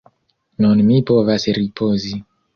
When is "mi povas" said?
0.87-1.47